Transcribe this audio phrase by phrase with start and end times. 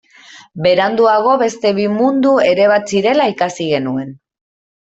[0.65, 4.13] Beranduago beste bi mundu ere bazirela ikasi genuen.